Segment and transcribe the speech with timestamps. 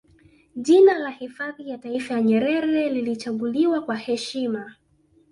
[0.55, 4.75] Jina la Hifadhi ya Taifa ya Nyerere lilichaguliwa kwa heshima